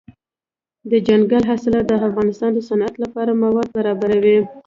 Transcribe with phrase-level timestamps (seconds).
[0.89, 4.39] دځنګل حاصلات د افغانستان د صنعت لپاره مواد برابروي.